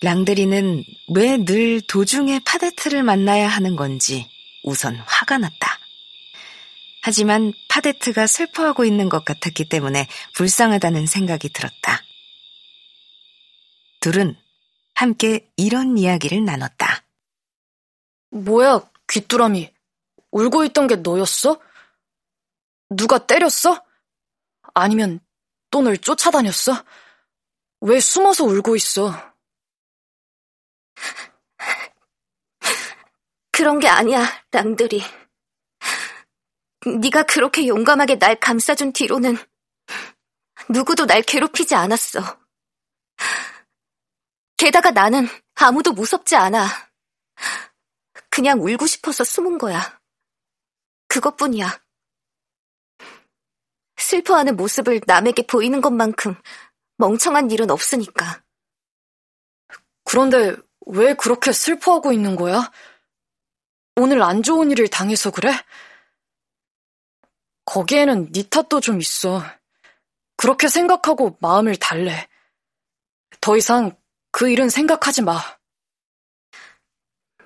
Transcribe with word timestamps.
랑드리는 0.00 0.84
왜 1.14 1.38
늘 1.38 1.80
도중에 1.80 2.40
파데트를 2.44 3.02
만나야 3.02 3.48
하는 3.48 3.74
건지 3.76 4.30
우선 4.62 4.96
화가 4.96 5.38
났다. 5.38 5.78
하지만 7.02 7.52
파데트가 7.68 8.26
슬퍼하고 8.26 8.84
있는 8.84 9.08
것 9.08 9.24
같았기 9.24 9.68
때문에 9.68 10.08
불쌍하다는 10.34 11.06
생각이 11.06 11.48
들었다. 11.52 12.02
둘은 14.00 14.36
함께 14.94 15.50
이런 15.56 15.96
이야기를 15.96 16.44
나눴다. 16.44 17.02
뭐야, 18.30 18.80
귀뚜라미. 19.08 19.72
울고 20.30 20.64
있던 20.66 20.86
게 20.86 20.96
너였어? 20.96 21.60
누가 22.90 23.26
때렸어? 23.26 23.82
아니면 24.74 25.20
또 25.70 25.82
널 25.82 25.98
쫓아다녔어? 25.98 26.84
왜 27.80 28.00
숨어서 28.00 28.44
울고 28.44 28.76
있어? 28.76 29.12
그런 33.68 33.80
게 33.80 33.88
아니야, 33.88 34.24
랑들이. 34.50 35.02
네가 37.02 37.24
그렇게 37.24 37.66
용감하게 37.66 38.18
날 38.18 38.40
감싸준 38.40 38.94
뒤로는 38.94 39.36
누구도 40.70 41.04
날 41.04 41.20
괴롭히지 41.20 41.74
않았어. 41.74 42.40
게다가 44.56 44.90
나는 44.90 45.28
아무도 45.54 45.92
무섭지 45.92 46.34
않아. 46.34 46.66
그냥 48.30 48.58
울고 48.62 48.86
싶어서 48.86 49.22
숨은 49.22 49.58
거야. 49.58 50.00
그것뿐이야. 51.08 51.78
슬퍼하는 53.98 54.56
모습을 54.56 55.02
남에게 55.06 55.46
보이는 55.46 55.82
것만큼 55.82 56.40
멍청한 56.96 57.50
일은 57.50 57.70
없으니까. 57.70 58.42
그런데 60.04 60.56
왜 60.86 61.12
그렇게 61.12 61.52
슬퍼하고 61.52 62.14
있는 62.14 62.34
거야? 62.34 62.72
오늘 63.98 64.22
안 64.22 64.42
좋은 64.42 64.70
일을 64.70 64.88
당해서 64.88 65.30
그래? 65.30 65.52
거기에는 67.64 68.32
네 68.32 68.42
탓도 68.48 68.80
좀 68.80 69.00
있어. 69.00 69.42
그렇게 70.36 70.68
생각하고 70.68 71.36
마음을 71.40 71.76
달래. 71.76 72.28
더 73.40 73.56
이상 73.56 73.96
그 74.30 74.48
일은 74.48 74.68
생각하지 74.70 75.22
마. 75.22 75.40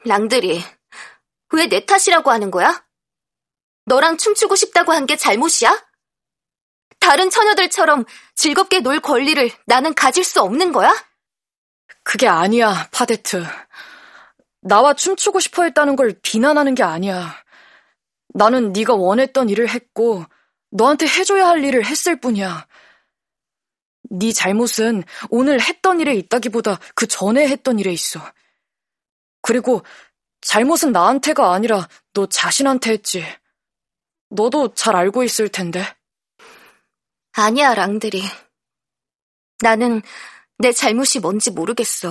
랑들이, 0.04 0.62
왜 1.54 1.66
내 1.68 1.86
탓이라고 1.86 2.30
하는 2.30 2.50
거야? 2.50 2.84
너랑 3.86 4.16
춤추고 4.18 4.56
싶다고 4.56 4.92
한 4.92 5.06
게 5.06 5.16
잘못이야? 5.16 5.86
다른 7.00 7.30
처녀들처럼 7.30 8.04
즐겁게 8.34 8.80
놀 8.80 9.00
권리를 9.00 9.50
나는 9.66 9.94
가질 9.94 10.22
수 10.24 10.40
없는 10.40 10.72
거야? 10.72 10.92
그게 12.04 12.28
아니야, 12.28 12.88
파데트. 12.92 13.44
나와 14.62 14.94
춤추고 14.94 15.40
싶어 15.40 15.64
했다는 15.64 15.96
걸 15.96 16.18
비난하는 16.22 16.74
게 16.74 16.82
아니야. 16.82 17.34
나는 18.28 18.72
네가 18.72 18.94
원했던 18.94 19.48
일을 19.48 19.68
했고 19.68 20.24
너한테 20.70 21.06
해줘야 21.06 21.48
할 21.48 21.62
일을 21.64 21.84
했을 21.84 22.18
뿐이야. 22.18 22.66
네 24.10 24.32
잘못은 24.32 25.04
오늘 25.30 25.60
했던 25.60 26.00
일에 26.00 26.14
있다기보다 26.14 26.78
그 26.94 27.06
전에 27.06 27.48
했던 27.48 27.78
일에 27.78 27.92
있어. 27.92 28.20
그리고 29.42 29.82
잘못은 30.40 30.92
나한테가 30.92 31.52
아니라 31.52 31.88
너 32.12 32.26
자신한테 32.26 32.92
했지. 32.92 33.24
너도 34.30 34.74
잘 34.74 34.96
알고 34.96 35.24
있을 35.24 35.48
텐데. 35.48 35.84
아니야, 37.32 37.74
랑들이. 37.74 38.22
나는 39.60 40.02
내 40.58 40.72
잘못이 40.72 41.20
뭔지 41.20 41.50
모르겠어. 41.50 42.10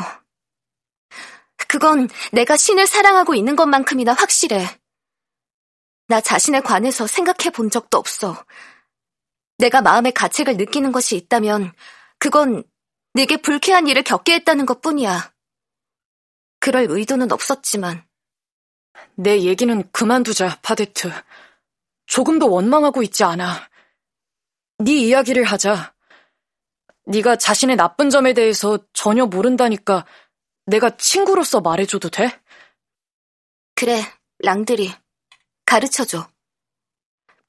그건 1.81 2.07
내가 2.31 2.57
신을 2.57 2.85
사랑하고 2.85 3.33
있는 3.33 3.55
것만큼이나 3.55 4.13
확실해. 4.13 4.67
나 6.07 6.21
자신에 6.21 6.59
관해서 6.59 7.07
생각해 7.07 7.49
본 7.51 7.71
적도 7.71 7.97
없어. 7.97 8.45
내가 9.57 9.81
마음의 9.81 10.11
가책을 10.11 10.57
느끼는 10.57 10.91
것이 10.91 11.15
있다면 11.15 11.73
그건 12.19 12.63
내게 13.13 13.37
불쾌한 13.37 13.87
일을 13.87 14.03
겪게 14.03 14.35
했다는 14.35 14.67
것 14.67 14.81
뿐이야. 14.81 15.33
그럴 16.59 16.85
의도는 16.87 17.31
없었지만. 17.31 18.05
내 19.15 19.41
얘기는 19.41 19.91
그만두자, 19.91 20.59
파데트. 20.61 21.11
조금도 22.05 22.51
원망하고 22.51 23.01
있지 23.01 23.23
않아. 23.23 23.69
네 24.77 24.91
이야기를 24.97 25.45
하자. 25.45 25.95
네가 27.07 27.37
자신의 27.37 27.75
나쁜 27.75 28.11
점에 28.11 28.33
대해서 28.33 28.77
전혀 28.93 29.25
모른다니까 29.25 30.05
내가 30.71 30.95
친구로서 30.95 31.59
말해줘도 31.59 32.09
돼? 32.09 32.31
그래, 33.75 34.01
랑들이. 34.39 34.93
가르쳐줘. 35.65 36.29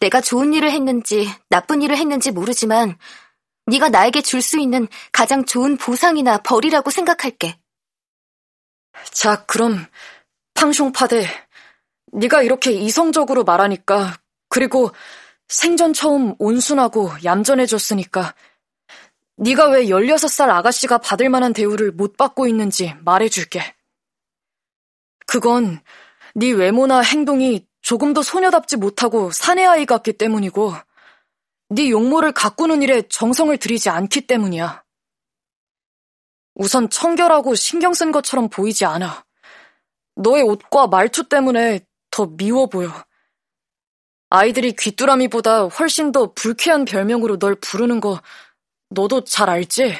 내가 0.00 0.20
좋은 0.20 0.52
일을 0.52 0.72
했는지 0.72 1.28
나쁜 1.48 1.82
일을 1.82 1.96
했는지 1.96 2.32
모르지만 2.32 2.98
네가 3.66 3.90
나에게 3.90 4.22
줄 4.22 4.42
수 4.42 4.58
있는 4.58 4.88
가장 5.12 5.44
좋은 5.44 5.76
보상이나 5.76 6.38
벌이라고 6.38 6.90
생각할게. 6.90 7.60
자, 9.12 9.44
그럼 9.46 9.86
팡숑파데 10.54 11.24
네가 12.12 12.42
이렇게 12.42 12.72
이성적으로 12.72 13.44
말하니까 13.44 14.18
그리고 14.48 14.90
생전 15.46 15.92
처음 15.92 16.34
온순하고 16.40 17.10
얌전해졌으니까 17.24 18.34
네가 19.36 19.70
왜 19.70 19.86
16살 19.86 20.48
아가씨가 20.48 20.98
받을 20.98 21.28
만한 21.28 21.52
대우를 21.52 21.92
못 21.92 22.16
받고 22.16 22.46
있는지 22.46 22.94
말해줄게. 23.00 23.74
그건 25.26 25.80
네 26.34 26.50
외모나 26.50 27.00
행동이 27.00 27.66
조금도 27.80 28.22
소녀답지 28.22 28.76
못하고 28.76 29.30
사내 29.32 29.64
아이 29.64 29.86
같기 29.86 30.14
때문이고 30.14 30.74
네 31.70 31.90
용모를 31.90 32.32
가꾸는 32.32 32.82
일에 32.82 33.02
정성을 33.08 33.56
들이지 33.56 33.88
않기 33.88 34.26
때문이야. 34.26 34.84
우선 36.54 36.90
청결하고 36.90 37.54
신경 37.54 37.94
쓴 37.94 38.12
것처럼 38.12 38.48
보이지 38.48 38.84
않아. 38.84 39.24
너의 40.16 40.42
옷과 40.42 40.88
말투 40.88 41.28
때문에 41.28 41.80
더 42.10 42.26
미워 42.26 42.66
보여. 42.66 42.92
아이들이 44.28 44.72
귀뚜라미보다 44.72 45.64
훨씬 45.64 46.12
더 46.12 46.32
불쾌한 46.34 46.84
별명으로 46.84 47.38
널 47.38 47.54
부르는 47.54 48.00
거 48.00 48.20
너도 48.92 49.24
잘 49.24 49.48
알지? 49.48 49.94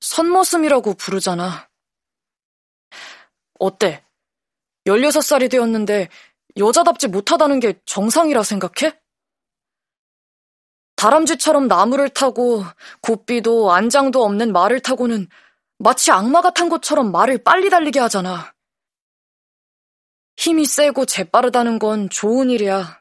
선머슴이라고 0.00 0.94
부르잖아. 0.94 1.68
어때? 3.58 4.04
16살이 4.86 5.50
되었는데 5.50 6.08
여자답지 6.56 7.08
못하다는 7.08 7.60
게 7.60 7.80
정상이라 7.84 8.42
생각해? 8.42 8.98
다람쥐처럼 10.96 11.68
나무를 11.68 12.08
타고 12.08 12.64
고삐도 13.02 13.70
안장도 13.70 14.24
없는 14.24 14.52
말을 14.52 14.80
타고는 14.80 15.28
마치 15.78 16.10
악마가 16.10 16.50
탄 16.50 16.68
것처럼 16.68 17.12
말을 17.12 17.44
빨리 17.44 17.70
달리게 17.70 18.00
하잖아. 18.00 18.52
힘이 20.36 20.64
세고 20.64 21.04
재빠르다는 21.04 21.78
건 21.78 22.10
좋은 22.10 22.50
일이야. 22.50 23.00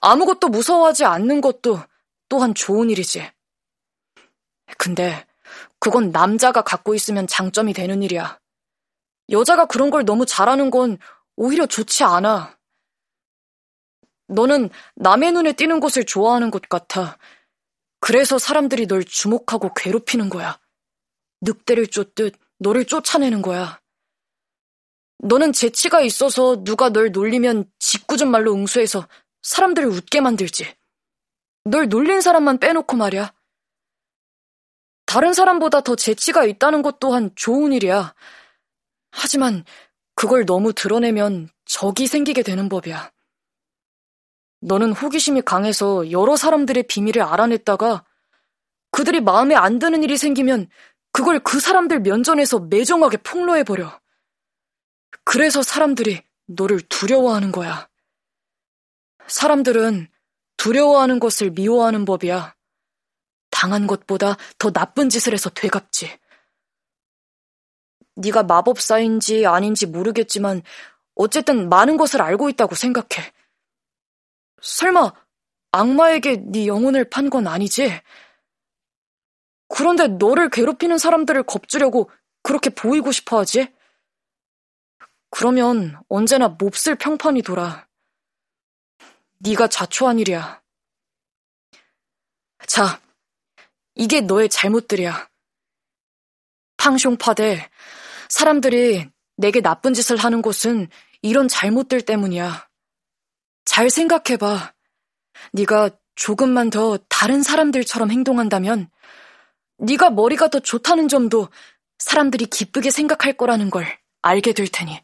아무것도 0.00 0.48
무서워하지 0.48 1.04
않는 1.04 1.40
것도 1.40 1.80
또한 2.28 2.54
좋은 2.54 2.90
일이지. 2.90 3.28
근데 4.78 5.26
그건 5.78 6.10
남자가 6.10 6.62
갖고 6.62 6.94
있으면 6.94 7.26
장점이 7.26 7.72
되는 7.72 8.02
일이야. 8.02 8.38
여자가 9.30 9.66
그런 9.66 9.90
걸 9.90 10.04
너무 10.04 10.26
잘하는 10.26 10.70
건 10.70 10.98
오히려 11.36 11.66
좋지 11.66 12.04
않아. 12.04 12.58
너는 14.28 14.70
남의 14.96 15.32
눈에 15.32 15.52
띄는 15.52 15.80
것을 15.80 16.04
좋아하는 16.04 16.50
것 16.50 16.68
같아. 16.68 17.18
그래서 18.00 18.38
사람들이 18.38 18.86
널 18.86 19.04
주목하고 19.04 19.74
괴롭히는 19.74 20.30
거야. 20.30 20.58
늑대를 21.42 21.88
쫓듯 21.88 22.34
너를 22.58 22.84
쫓아내는 22.84 23.42
거야. 23.42 23.80
너는 25.18 25.52
재치가 25.52 26.00
있어서 26.00 26.62
누가 26.64 26.90
널 26.90 27.12
놀리면 27.12 27.70
짓궂은 27.78 28.30
말로 28.30 28.54
응수해서 28.54 29.06
사람들을 29.42 29.88
웃게 29.88 30.20
만들지. 30.20 30.66
널 31.64 31.88
놀린 31.88 32.20
사람만 32.20 32.58
빼놓고 32.58 32.96
말이야. 32.96 33.32
다른 35.10 35.32
사람보다 35.32 35.80
더 35.80 35.96
재치가 35.96 36.44
있다는 36.44 36.82
것 36.82 37.00
또한 37.00 37.32
좋은 37.34 37.72
일이야. 37.72 38.14
하지만 39.10 39.64
그걸 40.14 40.46
너무 40.46 40.72
드러내면 40.72 41.48
적이 41.64 42.06
생기게 42.06 42.44
되는 42.44 42.68
법이야. 42.68 43.10
너는 44.60 44.92
호기심이 44.92 45.42
강해서 45.42 46.12
여러 46.12 46.36
사람들의 46.36 46.84
비밀을 46.84 47.22
알아냈다가 47.22 48.04
그들이 48.92 49.20
마음에 49.20 49.56
안 49.56 49.80
드는 49.80 50.04
일이 50.04 50.16
생기면 50.16 50.68
그걸 51.10 51.40
그 51.40 51.58
사람들 51.58 52.02
면전에서 52.02 52.60
매정하게 52.60 53.16
폭로해버려. 53.16 54.00
그래서 55.24 55.64
사람들이 55.64 56.22
너를 56.46 56.80
두려워하는 56.82 57.50
거야. 57.50 57.88
사람들은 59.26 60.06
두려워하는 60.56 61.18
것을 61.18 61.50
미워하는 61.50 62.04
법이야. 62.04 62.54
당한 63.50 63.86
것보다 63.86 64.36
더 64.58 64.70
나쁜 64.70 65.08
짓을 65.08 65.32
해서 65.32 65.50
되갚지. 65.50 66.18
네가 68.16 68.42
마법사인지 68.44 69.46
아닌지 69.46 69.86
모르겠지만 69.86 70.62
어쨌든 71.14 71.68
많은 71.68 71.96
것을 71.96 72.22
알고 72.22 72.48
있다고 72.50 72.74
생각해. 72.74 73.32
설마 74.62 75.12
악마에게 75.72 76.36
네 76.46 76.66
영혼을 76.66 77.08
판 77.08 77.30
건 77.30 77.46
아니지? 77.46 78.00
그런데 79.68 80.08
너를 80.08 80.50
괴롭히는 80.50 80.98
사람들을 80.98 81.44
겁주려고 81.44 82.10
그렇게 82.42 82.70
보이고 82.70 83.12
싶어 83.12 83.38
하지? 83.38 83.72
그러면 85.30 86.00
언제나 86.08 86.48
몹쓸 86.48 86.96
평판이 86.96 87.42
돌아. 87.42 87.86
네가 89.38 89.68
자초한 89.68 90.18
일이야. 90.18 90.60
자, 92.66 93.00
이게 93.94 94.20
너의 94.20 94.48
잘못들이야. 94.48 95.28
팡숑파대, 96.76 97.68
사람들이 98.28 99.08
내게 99.36 99.60
나쁜 99.60 99.94
짓을 99.94 100.16
하는 100.16 100.42
곳은 100.42 100.88
이런 101.22 101.48
잘못들 101.48 102.02
때문이야. 102.02 102.68
잘 103.64 103.90
생각해봐. 103.90 104.74
네가 105.52 105.90
조금만 106.14 106.70
더 106.70 106.98
다른 107.08 107.42
사람들처럼 107.42 108.10
행동한다면 108.10 108.90
네가 109.78 110.10
머리가 110.10 110.48
더 110.48 110.60
좋다는 110.60 111.08
점도 111.08 111.48
사람들이 111.98 112.46
기쁘게 112.46 112.90
생각할 112.90 113.36
거라는 113.36 113.70
걸 113.70 113.86
알게 114.22 114.52
될 114.52 114.68
테니. 114.68 115.00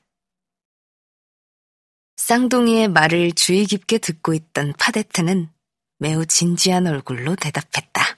쌍둥이의 2.16 2.88
말을 2.88 3.32
주의 3.32 3.64
깊게 3.66 3.98
듣고 3.98 4.34
있던 4.34 4.72
파데트는 4.78 5.50
매우 5.98 6.26
진지한 6.26 6.86
얼굴로 6.86 7.36
대답했다. 7.36 8.16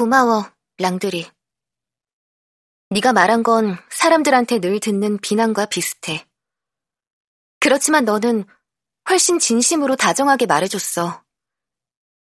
고마워, 0.00 0.50
랑들이. 0.78 1.30
네가 2.88 3.12
말한 3.12 3.42
건 3.42 3.76
사람들한테 3.90 4.58
늘 4.58 4.80
듣는 4.80 5.18
비난과 5.18 5.66
비슷해. 5.66 6.26
그렇지만 7.58 8.06
너는 8.06 8.46
훨씬 9.10 9.38
진심으로 9.38 9.96
다정하게 9.96 10.46
말해줬어. 10.46 11.22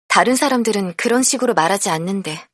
다른 0.09 0.37
사람들은 0.37 0.97
그런 0.99 1.23
식으로 1.23 1.55
말하지 1.55 1.89
않는데. 1.89 2.47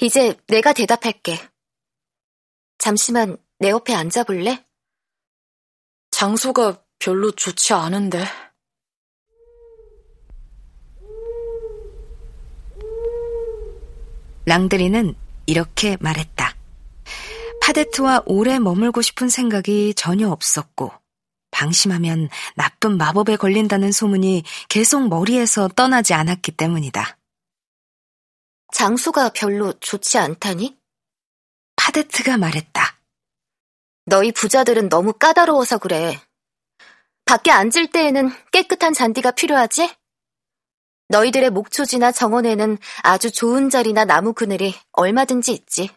이제 0.00 0.34
내가 0.46 0.72
대답할게. 0.72 1.38
잠시만 2.78 3.36
내 3.58 3.68
옆에 3.68 3.92
앉아볼래? 3.92 4.66
장소가 6.12 6.82
별로 6.98 7.30
좋지 7.30 7.74
않은데. 7.74 8.24
랑드리는 14.46 15.14
이렇게 15.46 15.96
말했다. 16.00 16.54
파데트와 17.60 18.22
오래 18.26 18.60
머물고 18.60 19.02
싶은 19.02 19.28
생각이 19.28 19.94
전혀 19.94 20.30
없었고, 20.30 20.92
방심하면 21.50 22.28
나쁜 22.54 22.96
마법에 22.96 23.36
걸린다는 23.36 23.90
소문이 23.90 24.44
계속 24.68 25.08
머리에서 25.08 25.66
떠나지 25.68 26.14
않았기 26.14 26.52
때문이다. 26.52 27.18
장소가 28.72 29.30
별로 29.30 29.72
좋지 29.80 30.18
않다니? 30.18 30.78
파데트가 31.74 32.36
말했다. 32.36 33.00
너희 34.04 34.30
부자들은 34.30 34.88
너무 34.88 35.12
까다로워서 35.12 35.78
그래. 35.78 36.20
밖에 37.24 37.50
앉을 37.50 37.90
때에는 37.92 38.30
깨끗한 38.52 38.94
잔디가 38.94 39.32
필요하지? 39.32 39.92
너희들의 41.08 41.50
목초지나 41.50 42.12
정원에는 42.12 42.78
아주 43.02 43.30
좋은 43.30 43.70
자리나 43.70 44.04
나무 44.04 44.32
그늘이 44.32 44.74
얼마든지 44.92 45.52
있지. 45.52 45.90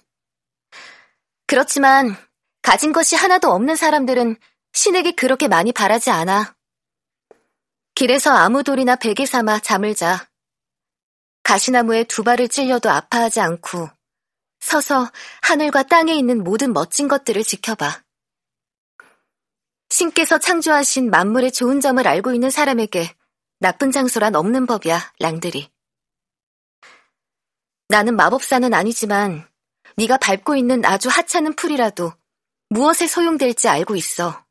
그렇지만 1.48 2.16
가진 2.62 2.92
것이 2.92 3.16
하나도 3.16 3.50
없는 3.52 3.76
사람들은 3.76 4.36
신에게 4.74 5.14
그렇게 5.14 5.48
많이 5.48 5.72
바라지 5.72 6.12
않아. 6.12 6.56
길에서 7.96 8.32
아무 8.32 8.64
돌이나 8.64 8.96
베개 8.96 9.26
삼아 9.26 9.60
잠을 9.60 9.96
자. 9.96 10.30
가시나무에 11.44 12.04
두 12.04 12.24
발을 12.24 12.48
찔려도 12.48 12.90
아파하지 12.90 13.40
않고 13.40 13.90
서서 14.60 15.10
하늘과 15.42 15.84
땅에 15.84 16.14
있는 16.14 16.44
모든 16.44 16.74
멋진 16.74 17.08
것들을 17.08 17.44
지켜봐. 17.44 18.04
신께서 19.90 20.38
창조하신 20.38 21.10
만물의 21.10 21.52
좋은 21.52 21.82
점을 21.82 22.06
알고 22.06 22.34
있는 22.34 22.52
사람에게 22.52 23.16
나쁜 23.60 23.92
장소란 23.92 24.36
없는 24.36 24.66
법이야, 24.66 25.14
랑들이. 25.20 25.70
나는 27.90 28.16
마법사는 28.16 28.74
아니지만 28.74 29.50
네가 29.98 30.18
밟고 30.18 30.56
있는 30.56 30.86
아주 30.86 31.10
하찮은 31.10 31.56
풀이라도 31.56 32.14
무엇에 32.70 33.06
소용될지 33.06 33.68
알고 33.68 33.98
있어. 33.98 34.46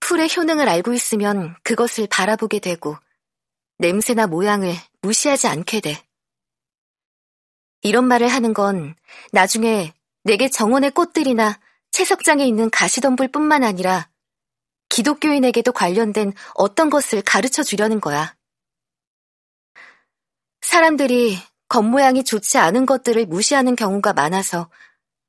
풀의 0.00 0.28
효능을 0.36 0.68
알고 0.68 0.92
있으면 0.92 1.56
그것을 1.62 2.08
바라보게 2.10 2.58
되고 2.58 2.98
냄새나 3.78 4.26
모양을 4.26 4.74
무시하지 5.00 5.46
않게 5.46 5.80
돼. 5.80 6.04
이런 7.80 8.06
말을 8.06 8.28
하는 8.28 8.52
건 8.52 8.94
나중에 9.32 9.94
내게 10.24 10.50
정원의 10.50 10.90
꽃들이나 10.90 11.58
채석장에 11.90 12.44
있는 12.46 12.68
가시덤불뿐만 12.68 13.64
아니라 13.64 14.10
기독교인에게도 14.94 15.72
관련된 15.72 16.32
어떤 16.54 16.88
것을 16.88 17.20
가르쳐 17.20 17.64
주려는 17.64 18.00
거야. 18.00 18.36
사람들이 20.60 21.36
겉모양이 21.68 22.22
좋지 22.22 22.58
않은 22.58 22.86
것들을 22.86 23.26
무시하는 23.26 23.74
경우가 23.74 24.12
많아서 24.12 24.70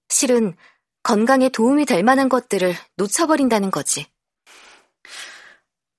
실은 0.07 0.55
건강에 1.01 1.49
도움이 1.49 1.85
될 1.85 2.03
만한 2.03 2.29
것들을 2.29 2.75
놓쳐버린다는 2.97 3.71
거지. 3.71 4.05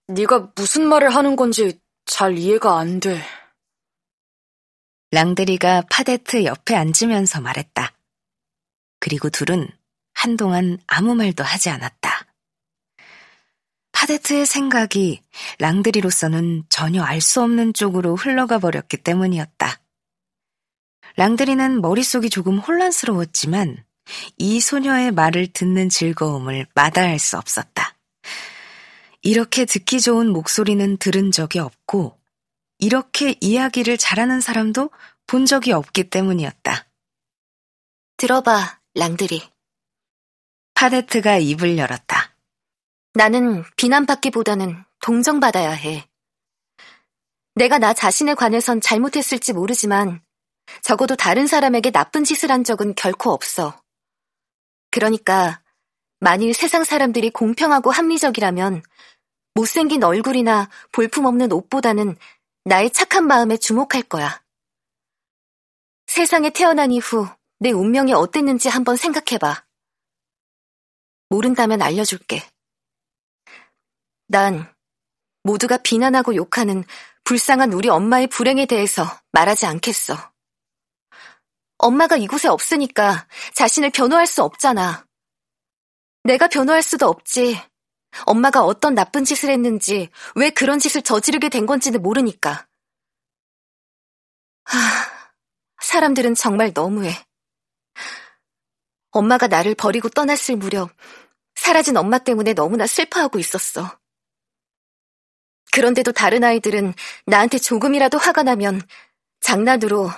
네가 0.07 0.53
무슨 0.55 0.87
말을 0.87 1.13
하는 1.13 1.35
건지 1.35 1.81
잘 2.05 2.39
이해가 2.39 2.79
안 2.79 3.01
돼. 3.01 3.21
랑데리가 5.11 5.83
파데트 5.91 6.45
옆에 6.45 6.77
앉으면서 6.77 7.41
말했다. 7.41 7.93
그리고 9.01 9.29
둘은 9.29 9.69
한동안 10.15 10.79
아무 10.87 11.17
말도 11.17 11.43
하지 11.43 11.69
않았다. 11.69 12.16
파데트의 14.07 14.47
생각이 14.47 15.21
랑드리로서는 15.59 16.65
전혀 16.69 17.03
알 17.03 17.21
수 17.21 17.43
없는 17.43 17.75
쪽으로 17.75 18.15
흘러가 18.15 18.59
버렸기 18.59 18.99
때문이었다. 18.99 19.81
랑드리는 21.17 21.81
머릿속이 21.81 22.31
조금 22.31 22.59
혼란스러웠지만 22.59 23.85
이 24.39 24.61
소녀의 24.61 25.11
말을 25.11 25.49
듣는 25.49 25.89
즐거움을 25.89 26.67
마다할 26.75 27.19
수 27.19 27.37
없었다. 27.37 27.97
이렇게 29.23 29.65
듣기 29.65 30.01
좋은 30.01 30.31
목소리는 30.31 30.99
들은 30.99 31.33
적이 31.33 31.59
없고 31.61 32.17
이렇게 32.79 33.35
이야기를 33.41 33.99
잘하는 33.99 34.41
사람도 34.41 34.91
본 35.27 35.47
적이 35.47 35.73
없기 35.73 36.11
때문이었다. 36.11 36.87
들어봐, 38.19 38.81
랑드리. 38.95 39.43
파데트가 40.75 41.39
입을 41.39 41.77
열었다. 41.77 42.26
나는 43.17 43.65
비난받기보다는 43.77 44.85
동정받아야 45.01 45.71
해. 45.71 46.07
내가 47.55 47.79
나 47.79 47.95
자신에 47.95 48.35
관해선 48.35 48.83
잘못했을지 48.83 49.55
모르지만 49.55 50.23
적어도 50.83 51.17
다른 51.17 51.47
사람에게 51.47 51.93
나쁜 51.93 52.25
짓을 52.25 52.51
한 52.51 52.63
적은 52.63 52.95
결코 52.95 53.31
없어. 53.31 53.81
그러니까 54.91 55.63
만일 56.21 56.53
세상 56.53 56.85
사람들이 56.85 57.31
공평하고 57.31 57.91
합리적이라면 57.91 58.83
못생긴 59.55 60.05
얼굴이나 60.05 60.69
볼품없는 60.93 61.53
옷보다는 61.53 62.19
나의 62.65 62.91
착한 62.91 63.27
마음에 63.27 63.57
주목할 63.57 64.03
거야. 64.03 64.43
세상에 66.07 66.51
태어난 66.51 66.93
이후 66.93 67.27
내 67.61 67.71
운명이 67.71 68.13
어땠는지 68.13 68.69
한번 68.69 68.97
생각해봐. 68.97 69.65
모른다면 71.31 71.81
알려줄게. 71.81 72.43
난 74.27 74.73
모두가 75.43 75.79
비난하고 75.79 76.35
욕하는 76.35 76.85
불쌍한 77.25 77.73
우리 77.73 77.89
엄마의 77.89 78.27
불행에 78.29 78.67
대해서 78.67 79.05
말하지 79.33 79.67
않겠어. 79.67 80.17
엄마가 81.79 82.17
이곳에 82.17 82.49
없으니까 82.49 83.29
자신을 83.55 83.91
변호할 83.91 84.27
수 84.27 84.43
없잖아. 84.43 85.07
내가 86.25 86.49
변호할 86.49 86.83
수도 86.83 87.07
없지. 87.07 87.61
엄마가 88.25 88.65
어떤 88.65 88.95
나쁜 88.95 89.25
짓을 89.25 89.51
했는지, 89.51 90.09
왜 90.35 90.51
그런 90.51 90.79
짓을 90.79 91.03
저지르게 91.03 91.49
된 91.49 91.67
건지는 91.67 92.03
모르니까. 92.03 92.67
하, 94.65 94.79
사람들은 95.83 96.35
정말 96.35 96.73
너무해. 96.75 97.13
엄마가 99.11 99.47
나를 99.47 99.75
버리고 99.75 100.09
떠났을 100.09 100.57
무렵, 100.57 100.91
사라진 101.55 101.97
엄마 101.97 102.19
때문에 102.19 102.55
너무나 102.55 102.87
슬퍼하고 102.87 103.39
있었어. 103.39 103.99
그런데도 105.77 106.13
다른 106.13 106.43
아이들은 106.43 106.95
나한테 107.27 107.59
조금이라도 107.59 108.17
화가 108.17 108.45
나면 108.45 108.81
장난으로 109.41 110.11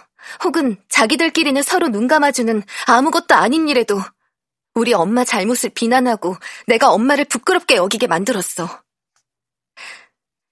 혹은 0.45 0.81
자기들끼리는 0.88 1.61
서로 1.62 1.88
눈 1.88 2.07
감아주는 2.07 2.62
아무것도 2.87 3.35
아닌 3.35 3.69
일에도 3.69 4.00
우리 4.75 4.95
엄마 4.95 5.25
잘못을 5.25 5.71
비난하고 5.71 6.37
내가 6.69 6.93
엄마를 6.93 7.25
부끄럽게 7.25 7.75
여기게 7.75 8.07
만들었어. 8.07 8.85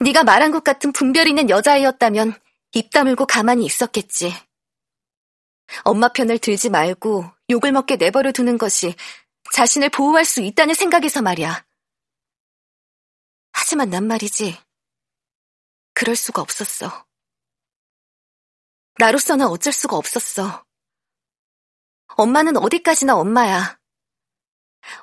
네가 0.01 0.25
말한 0.25 0.51
것 0.51 0.65
같은 0.65 0.91
분별 0.91 1.29
있는 1.29 1.51
여자애였다면 1.51 2.35
입 2.73 2.91
다물고 2.91 3.27
가만히 3.27 3.65
있었겠지. 3.65 4.35
엄마 5.85 6.09
편을 6.09 6.39
들지 6.39 6.69
말고 6.69 7.31
욕을 7.51 7.71
먹게 7.71 7.95
내버려 7.95 8.33
두는 8.33 8.59
것이 8.59 8.97
자신을 9.53 9.89
보호할 9.91 10.25
수 10.25 10.41
있다는 10.41 10.75
생각에서 10.75 11.23
말이야. 11.23 11.65
하지만 13.53 13.89
난 13.91 14.09
말이지. 14.09 14.66
그럴 15.97 16.15
수가 16.15 16.43
없었어. 16.43 17.07
나로서는 18.99 19.47
어쩔 19.47 19.73
수가 19.73 19.97
없었어. 19.97 20.67
엄마는 22.19 22.59
어디까지나 22.59 23.17
엄마야. 23.17 23.79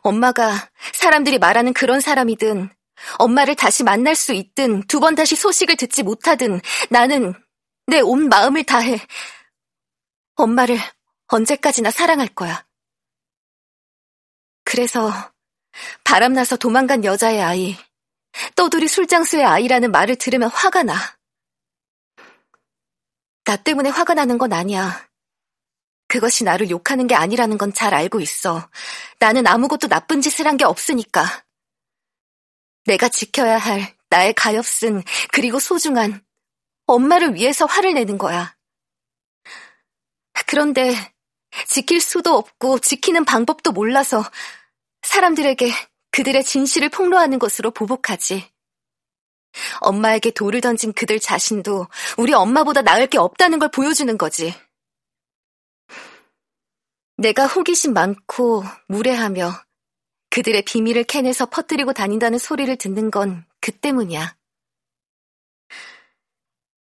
엄마가 0.02 0.70
사람들이 0.94 1.40
말하는 1.40 1.74
그런 1.74 2.00
사람이든 2.00 2.70
엄마를 3.18 3.56
다시 3.56 3.84
만날 3.84 4.16
수 4.16 4.34
있든 4.34 4.86
두 4.86 5.00
번 5.00 5.16
다시 5.16 5.36
소식을 5.36 5.78
듣지 5.78 6.04
못하든 6.04 6.62
나는 6.92 7.34
내 7.88 8.00
온 8.00 8.30
마음을 8.30 8.64
다해 8.64 9.00
엄마를 10.36 10.78
언제까지나 11.28 11.90
사랑할 11.90 12.28
거야. 12.28 12.68
그래서 14.64 15.12
바람나서 16.04 16.58
도망간 16.58 17.04
여자의 17.04 17.42
아이, 17.42 17.76
떠돌이 18.56 18.88
술장수의 18.88 19.44
아이라는 19.46 19.92
말을 19.92 20.16
들으면 20.16 20.50
화가 20.50 20.84
나. 20.84 20.96
나 23.46 23.56
때문에 23.58 23.90
화가 23.90 24.14
나는 24.14 24.38
건 24.38 24.54
아니야. 24.54 25.08
그것이 26.08 26.44
나를 26.44 26.70
욕하는 26.70 27.08
게 27.08 27.16
아니라는 27.16 27.58
건 27.58 27.74
잘 27.74 27.94
알고 27.94 28.20
있어. 28.20 28.70
나는 29.20 29.48
아무것도 29.48 29.88
나쁜 29.88 30.22
짓을 30.22 30.48
한 30.48 30.58
게 30.58 30.64
없으니까. 30.66 31.44
내가 32.86 33.10
지켜야 33.10 33.58
할 33.58 33.96
나의 34.10 34.34
가엾은 34.34 35.04
그리고 35.32 35.60
소중한 35.60 36.24
엄마를 36.86 37.34
위해서 37.36 37.66
화를 37.66 37.94
내는 37.94 38.18
거야. 38.18 38.56
그런데 40.48 40.94
지킬 41.68 42.02
수도 42.02 42.36
없고 42.36 42.80
지키는 42.80 43.26
방법도 43.26 43.72
몰라서 43.72 44.24
사람들에게 45.04 45.72
그들의 46.14 46.44
진실을 46.46 46.90
폭로하는 46.90 47.40
것으로 47.40 47.72
보복하지. 47.72 48.50
엄마에게 49.82 50.32
돌을 50.32 50.62
던진 50.62 50.94
그들 50.94 51.20
자신도 51.20 51.88
우리 52.18 52.34
엄마보다 52.34 52.82
나을 52.82 53.08
게 53.08 53.18
없다는 53.18 53.60
걸 53.60 53.70
보여주는 53.70 54.18
거지. 54.18 54.56
내가 57.18 57.46
호기심 57.46 57.94
많고 57.94 58.64
무례하며 58.88 59.52
그들의 60.30 60.64
비밀을 60.64 61.04
캐내서 61.04 61.48
퍼뜨리고 61.48 61.94
다닌다는 61.94 62.40
소리를 62.40 62.76
듣는 62.78 63.12
건 63.12 63.46
그 63.64 63.72
때문이야. 63.72 64.36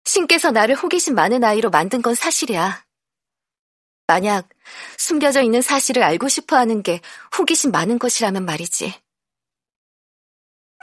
신께서 0.05 0.49
나를 0.49 0.73
호기심 0.73 1.13
많은 1.13 1.43
아이로 1.43 1.69
만든 1.69 2.01
건 2.01 2.15
사실이야. 2.15 2.83
만약 4.07 4.49
숨겨져 4.97 5.43
있는 5.43 5.61
사실을 5.61 6.01
알고 6.01 6.29
싶어 6.29 6.57
하는 6.57 6.81
게 6.81 6.99
호기심 7.37 7.69
많은 7.69 7.99
것이라면 7.99 8.43
말이지. 8.45 9.02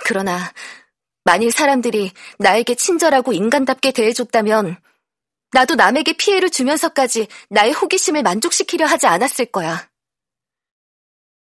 그러나 0.05 0.53
만일 1.25 1.51
사람들이 1.51 2.13
나에게 2.39 2.75
친절하고 2.75 3.33
인간답게 3.33 3.93
대해줬다면 3.93 4.81
나도 5.53 5.75
남에게 5.75 6.15
피해를 6.15 6.51
주면서까지 6.51 7.29
나의 7.51 7.73
호기심을 7.73 8.23
만족시키려 8.23 8.87
하지 8.87 9.07
않았을 9.07 9.47
거야. 9.47 9.91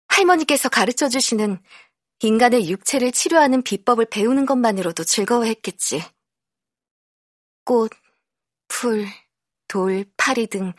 할머니께서 0.08 0.68
가르쳐 0.68 1.08
주시는 1.08 1.60
인간의 2.20 2.70
육체를 2.70 3.12
치료하는 3.12 3.62
비법을 3.62 4.06
배우는 4.06 4.46
것만으로도 4.46 5.04
즐거워했겠지. 5.04 6.02
꽃, 7.64 7.90
풀, 8.68 9.06
돌, 9.68 10.04
파리 10.16 10.46
등 10.46 10.72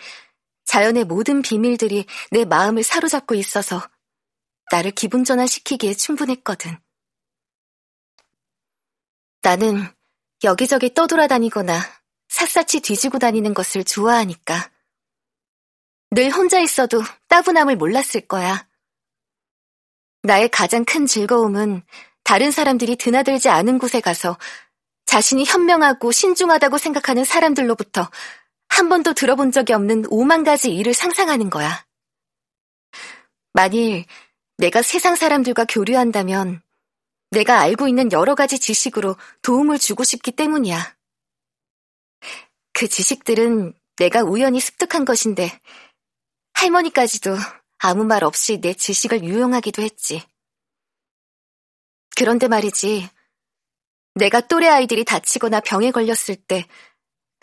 자연의 0.66 1.06
모든 1.06 1.42
비밀들이 1.42 2.06
내 2.32 2.46
마음을 2.46 2.84
사로잡고 2.84 3.36
있어서 3.36 3.82
나를 4.72 4.92
기분 4.92 5.24
전환시키기에 5.24 5.94
충분했거든. 5.94 6.78
나는 9.46 9.88
여기저기 10.44 10.96
떠돌아다니거나 10.96 11.80
샅샅이 12.30 12.80
뒤지고 12.82 13.20
다니는 13.20 13.54
것을 13.54 13.84
좋아하니까. 13.84 14.72
늘 16.10 16.32
혼자 16.32 16.60
있어도 16.60 17.04
따분함을 17.28 17.76
몰랐을 17.76 18.28
거야. 18.28 18.68
나의 20.24 20.50
가장 20.50 20.84
큰 20.84 21.06
즐거움은 21.06 21.84
다른 22.24 22.50
사람들이 22.50 22.96
드나들지 22.96 23.50
않은 23.50 23.78
곳에 23.78 24.02
가서 24.02 24.36
자신이 25.06 25.44
현명하고 25.44 26.12
신중하다고 26.12 26.80
생각하는 26.80 27.24
사람들로부터 27.24 28.10
한 28.70 28.90
번도 28.90 29.14
들어본 29.14 29.52
적이 29.52 29.74
없는 29.74 30.06
오만 30.10 30.44
가지 30.44 30.74
일을 30.74 30.96
상상하는 30.96 31.52
거야. 31.52 31.86
만일 33.54 34.06
내가 34.58 34.82
세상 34.82 35.16
사람들과 35.16 35.66
교류한다면 35.70 36.65
내가 37.36 37.60
알고 37.60 37.90
있는 37.90 38.14
여러 38.14 38.34
가지 38.34 38.58
지식으로 38.58 39.18
도움을 39.42 39.78
주고 39.78 40.06
싶기 40.06 40.32
때문이야. 40.32 40.96
그 42.72 42.88
지식들은 42.88 43.74
내가 43.98 44.24
우연히 44.24 44.62
습득한 44.62 45.04
것인데 45.04 45.60
할머니까지도 46.54 47.36
아무 47.80 48.06
말 48.06 48.24
없이 48.24 48.62
내 48.62 48.74
지식을 48.74 49.26
유용하기도 49.26 49.82
했지. 49.82 50.24
그런데 52.16 52.48
말이지, 52.48 53.10
내가 54.14 54.40
또래 54.40 54.70
아이들이 54.70 55.04
다치거나 55.04 55.60
병에 55.60 55.92
걸렸을 55.92 56.38
때 56.38 56.66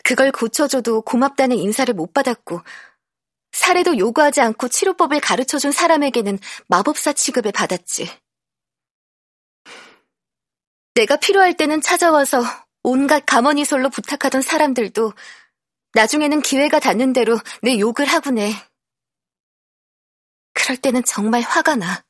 그걸 0.03 0.31
고쳐줘도 0.31 1.01
고맙다는 1.01 1.55
인사를 1.55 1.93
못 1.93 2.13
받았고 2.13 2.61
사례도 3.51 3.99
요구하지 3.99 4.41
않고 4.41 4.69
치료법을 4.69 5.19
가르쳐준 5.19 5.71
사람에게는 5.71 6.39
마법사 6.67 7.13
취급을 7.13 7.51
받았지. 7.51 8.22
내가 10.95 11.17
필요할 11.17 11.57
때는 11.57 11.81
찾아와서 11.81 12.43
온갖 12.83 13.25
가머니솔로 13.25 13.89
부탁하던 13.89 14.41
사람들도 14.41 15.13
나중에는 15.93 16.41
기회가 16.41 16.79
닿는 16.79 17.13
대로 17.13 17.39
내 17.61 17.79
욕을 17.79 18.05
하곤 18.05 18.37
해. 18.37 18.53
그럴 20.53 20.77
때는 20.77 21.03
정말 21.03 21.41
화가 21.41 21.75
나. 21.75 22.03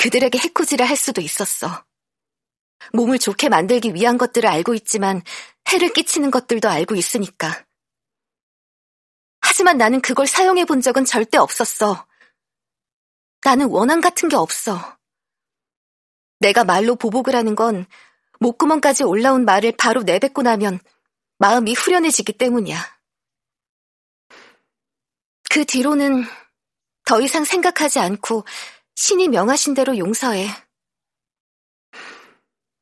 그들에게 0.00 0.38
해코지를 0.38 0.88
할 0.88 0.96
수도 0.96 1.20
있었어. 1.20 1.84
몸을 2.92 3.18
좋게 3.18 3.48
만들기 3.48 3.94
위한 3.94 4.18
것들을 4.18 4.48
알고 4.48 4.74
있지만 4.74 5.22
해를 5.72 5.92
끼치는 5.92 6.30
것들도 6.30 6.68
알고 6.68 6.94
있으니까. 6.94 7.64
하지만 9.40 9.78
나는 9.78 10.00
그걸 10.00 10.26
사용해 10.26 10.66
본 10.66 10.80
적은 10.80 11.04
절대 11.04 11.38
없었어. 11.38 12.06
나는 13.42 13.68
원한 13.68 14.00
같은 14.00 14.28
게 14.28 14.36
없어. 14.36 14.97
내가 16.40 16.64
말로 16.64 16.96
보복을 16.96 17.34
하는 17.34 17.54
건 17.54 17.86
목구멍까지 18.40 19.04
올라온 19.04 19.44
말을 19.44 19.72
바로 19.76 20.02
내뱉고 20.02 20.42
나면 20.42 20.78
마음이 21.38 21.74
후련해지기 21.74 22.32
때문이야. 22.34 22.98
그 25.50 25.64
뒤로는 25.64 26.24
더 27.04 27.20
이상 27.20 27.44
생각하지 27.44 27.98
않고 27.98 28.44
신이 28.94 29.28
명하신 29.28 29.74
대로 29.74 29.96
용서해. 29.96 30.48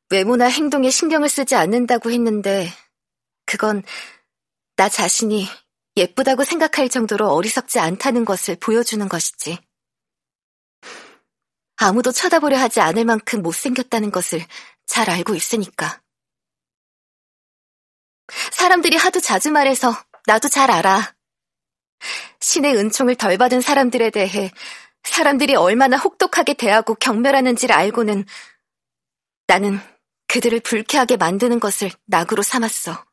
외모나 0.09 0.45
행동에 0.45 0.89
신경을 0.89 1.29
쓰지 1.29 1.55
않는다고 1.55 2.11
했는데, 2.11 2.69
그건 3.45 3.83
나 4.75 4.89
자신이 4.89 5.47
예쁘다고 5.95 6.43
생각할 6.43 6.89
정도로 6.89 7.29
어리석지 7.29 7.79
않다는 7.79 8.25
것을 8.25 8.55
보여주는 8.59 9.07
것이지. 9.07 9.59
아무도 11.77 12.11
쳐다보려 12.11 12.57
하지 12.57 12.81
않을 12.81 13.05
만큼 13.05 13.41
못생겼다는 13.41 14.11
것을 14.11 14.45
잘 14.85 15.09
알고 15.09 15.35
있으니까. 15.35 16.01
사람들이 18.51 18.97
하도 18.97 19.19
자주 19.19 19.51
말해서 19.51 19.93
나도 20.25 20.49
잘 20.49 20.69
알아. 20.71 21.15
신의 22.39 22.75
은총을 22.75 23.15
덜 23.15 23.37
받은 23.37 23.61
사람들에 23.61 24.09
대해 24.09 24.51
사람들이 25.03 25.55
얼마나 25.55 25.97
혹독하게 25.97 26.55
대하고 26.55 26.95
경멸하는지를 26.95 27.73
알고는 27.75 28.25
나는 29.47 29.79
그들을 30.27 30.59
불쾌하게 30.59 31.17
만드는 31.17 31.59
것을 31.59 31.89
낙으로 32.05 32.43
삼았어. 32.43 33.05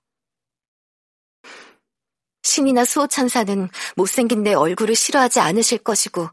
신이나 2.42 2.85
수호천사는 2.85 3.71
못생긴 3.97 4.42
내 4.42 4.52
얼굴을 4.52 4.97
싫어하지 4.97 5.40
않으실 5.40 5.78
것이고, 5.78 6.28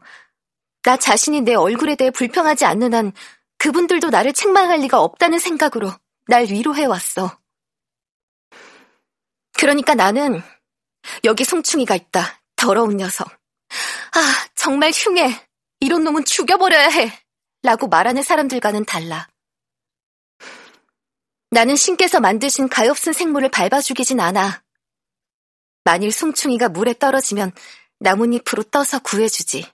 나 0.82 0.96
자신이 0.96 1.42
내 1.42 1.54
얼굴에 1.54 1.94
대해 1.96 2.10
불평하지 2.10 2.64
않는 2.64 2.94
한 2.94 3.12
그분들도 3.58 4.10
나를 4.10 4.32
책망할 4.32 4.80
리가 4.80 5.00
없다는 5.00 5.38
생각으로 5.38 5.92
날 6.26 6.46
위로해왔어. 6.46 7.38
그러니까 9.52 9.94
나는 9.94 10.42
여기 11.24 11.44
송충이가 11.44 11.94
있다. 11.94 12.42
더러운 12.56 12.96
녀석. 12.96 13.28
아, 13.28 14.48
정말 14.54 14.90
흉해. 14.90 15.46
이런 15.80 16.04
놈은 16.04 16.24
죽여버려야 16.24 16.88
해. 16.88 17.12
라고 17.62 17.86
말하는 17.86 18.22
사람들과는 18.22 18.84
달라. 18.84 19.28
나는 21.50 21.76
신께서 21.76 22.18
만드신 22.18 22.68
가엾은 22.68 23.12
생물을 23.12 23.50
밟아 23.50 23.80
죽이진 23.80 24.18
않아. 24.20 24.64
만일 25.84 26.10
송충이가 26.10 26.70
물에 26.70 26.94
떨어지면 26.94 27.52
나뭇잎으로 28.00 28.64
떠서 28.64 28.98
구해주지. 29.00 29.70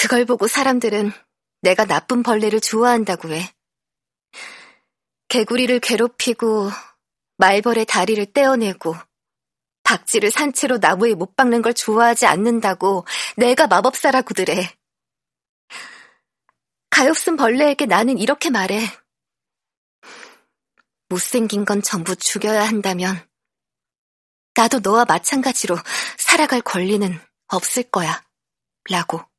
그걸 0.00 0.24
보고 0.24 0.48
사람들은 0.48 1.12
내가 1.60 1.84
나쁜 1.84 2.22
벌레를 2.22 2.58
좋아한다고 2.58 3.34
해. 3.34 3.52
개구리를 5.28 5.78
괴롭히고 5.80 6.70
말벌의 7.36 7.84
다리를 7.84 8.32
떼어내고 8.32 8.96
박쥐를 9.82 10.30
산채로 10.30 10.78
나무에 10.78 11.12
못 11.12 11.36
박는 11.36 11.60
걸 11.60 11.74
좋아하지 11.74 12.24
않는다고 12.24 13.04
내가 13.36 13.66
마법사라고들 13.66 14.48
해. 14.48 14.74
가엾은 16.88 17.36
벌레에게 17.36 17.84
나는 17.84 18.16
이렇게 18.16 18.48
말해. 18.48 18.80
못생긴 21.10 21.66
건 21.66 21.82
전부 21.82 22.16
죽여야 22.16 22.66
한다면 22.66 23.22
나도 24.54 24.78
너와 24.78 25.04
마찬가지로 25.04 25.76
살아갈 26.16 26.62
권리는 26.62 27.20
없을 27.48 27.82
거야. 27.82 28.24
라고. 28.88 29.29